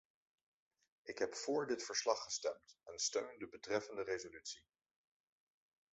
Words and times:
Ik 1.01 1.17
heb 1.17 1.35
vóór 1.35 1.67
dit 1.67 1.83
verslag 1.83 2.23
gestemd 2.23 2.77
en 2.83 2.99
steun 2.99 3.37
de 3.39 3.47
betreffende 3.47 4.03
resolutie. 4.03 4.63